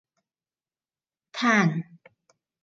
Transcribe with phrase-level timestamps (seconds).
[1.35, 1.75] 嘆⋯⋯